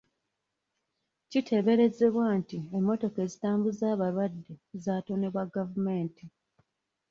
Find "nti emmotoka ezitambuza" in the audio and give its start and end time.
2.39-3.85